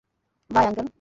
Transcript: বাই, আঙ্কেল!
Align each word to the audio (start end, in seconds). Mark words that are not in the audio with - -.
বাই, 0.49 0.65
আঙ্কেল! 0.65 0.87